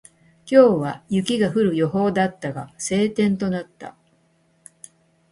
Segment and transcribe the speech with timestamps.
[0.47, 3.95] 今日は雪が降る予報だったが、晴天となった。